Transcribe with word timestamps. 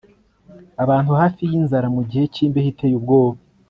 Abantu 0.83 1.11
hafi 1.21 1.41
yinzara 1.51 1.87
mugihe 1.95 2.25
cyimbeho 2.33 2.67
iteye 2.73 2.93
ubwoba 2.99 3.37